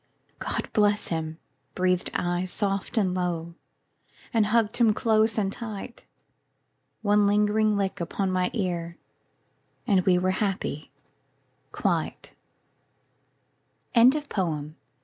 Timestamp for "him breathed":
1.09-2.09